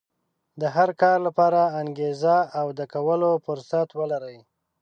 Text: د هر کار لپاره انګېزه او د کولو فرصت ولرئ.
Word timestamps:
د 0.61 0.63
هر 0.75 0.89
کار 1.01 1.17
لپاره 1.27 1.61
انګېزه 1.81 2.37
او 2.59 2.67
د 2.79 2.79
کولو 2.93 3.31
فرصت 3.45 3.89
ولرئ. 3.99 4.37